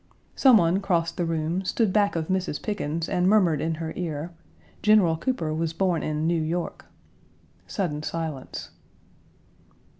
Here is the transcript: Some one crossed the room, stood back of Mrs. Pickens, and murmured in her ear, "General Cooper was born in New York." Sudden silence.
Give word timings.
Some 0.35 0.57
one 0.57 0.79
crossed 0.81 1.17
the 1.17 1.27
room, 1.27 1.63
stood 1.63 1.93
back 1.93 2.15
of 2.15 2.27
Mrs. 2.27 2.59
Pickens, 2.59 3.07
and 3.07 3.29
murmured 3.29 3.61
in 3.61 3.75
her 3.75 3.93
ear, 3.95 4.31
"General 4.81 5.15
Cooper 5.15 5.53
was 5.53 5.73
born 5.73 6.01
in 6.01 6.25
New 6.25 6.41
York." 6.41 6.85
Sudden 7.67 8.01
silence. 8.01 8.71